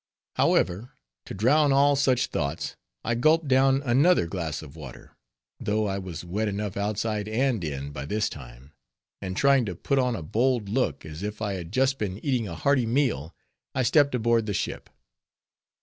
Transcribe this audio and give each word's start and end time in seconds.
However, 0.33 0.93
to 1.27 1.35
drown 1.35 1.71
all 1.71 1.95
such 1.95 2.25
thoughts, 2.25 2.75
I 3.03 3.13
gulped 3.13 3.47
down 3.47 3.83
another 3.83 4.25
glass 4.25 4.63
of 4.63 4.75
water, 4.75 5.15
though 5.59 5.85
I 5.85 5.99
was 5.99 6.25
wet 6.25 6.47
enough 6.47 6.75
outside 6.75 7.27
and 7.27 7.63
in 7.63 7.91
by 7.91 8.07
this 8.07 8.27
time; 8.27 8.73
and 9.21 9.37
trying 9.37 9.63
to 9.65 9.75
put 9.75 9.99
on 9.99 10.15
a 10.15 10.23
bold 10.23 10.69
look, 10.69 11.05
as 11.05 11.21
if 11.21 11.39
I 11.39 11.53
had 11.53 11.71
just 11.71 11.99
been 11.99 12.17
eating 12.25 12.47
a 12.47 12.55
hearty 12.55 12.87
meal, 12.87 13.35
I 13.75 13.83
stepped 13.83 14.15
aboard 14.15 14.47
the 14.47 14.55
ship. 14.55 14.89